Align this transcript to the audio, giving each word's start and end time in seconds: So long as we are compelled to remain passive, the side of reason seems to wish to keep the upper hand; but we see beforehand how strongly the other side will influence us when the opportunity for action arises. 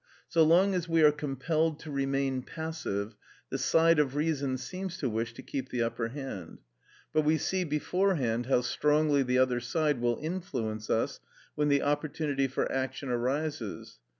So 0.27 0.41
long 0.43 0.73
as 0.73 0.89
we 0.89 1.03
are 1.03 1.11
compelled 1.11 1.79
to 1.81 1.91
remain 1.91 2.41
passive, 2.41 3.13
the 3.51 3.59
side 3.59 3.99
of 3.99 4.15
reason 4.15 4.57
seems 4.57 4.97
to 4.97 5.07
wish 5.07 5.31
to 5.35 5.43
keep 5.43 5.69
the 5.69 5.83
upper 5.83 6.07
hand; 6.07 6.57
but 7.13 7.21
we 7.21 7.37
see 7.37 7.63
beforehand 7.63 8.47
how 8.47 8.61
strongly 8.61 9.21
the 9.21 9.37
other 9.37 9.59
side 9.59 10.01
will 10.01 10.17
influence 10.19 10.89
us 10.89 11.19
when 11.53 11.67
the 11.69 11.83
opportunity 11.83 12.47
for 12.47 12.71
action 12.71 13.09
arises. 13.09 13.99